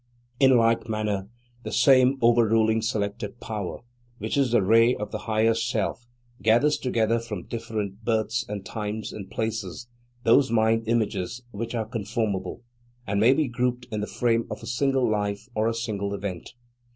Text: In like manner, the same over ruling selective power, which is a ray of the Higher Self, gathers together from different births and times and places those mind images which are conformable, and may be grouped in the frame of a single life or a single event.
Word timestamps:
In 0.39 0.57
like 0.57 0.89
manner, 0.89 1.29
the 1.61 1.71
same 1.71 2.17
over 2.21 2.47
ruling 2.49 2.81
selective 2.81 3.39
power, 3.39 3.81
which 4.17 4.35
is 4.35 4.51
a 4.51 4.59
ray 4.59 4.95
of 4.95 5.11
the 5.11 5.19
Higher 5.29 5.53
Self, 5.53 6.07
gathers 6.41 6.79
together 6.79 7.19
from 7.19 7.43
different 7.43 8.03
births 8.03 8.43
and 8.49 8.65
times 8.65 9.13
and 9.13 9.29
places 9.29 9.89
those 10.23 10.49
mind 10.49 10.87
images 10.87 11.43
which 11.51 11.75
are 11.75 11.85
conformable, 11.85 12.63
and 13.05 13.19
may 13.19 13.33
be 13.33 13.47
grouped 13.47 13.85
in 13.91 14.01
the 14.01 14.07
frame 14.07 14.47
of 14.49 14.63
a 14.63 14.65
single 14.65 15.07
life 15.07 15.47
or 15.53 15.67
a 15.67 15.73
single 15.75 16.15
event. 16.15 16.55